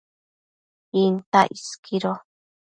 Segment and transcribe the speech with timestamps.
[1.03, 2.11] Intac isquido